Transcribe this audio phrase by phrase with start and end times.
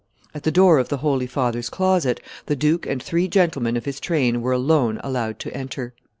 [0.33, 3.99] At the door of the Holy Father's closet, the duke and three gentlemen of his
[3.99, 5.93] train were alone allowed to enter.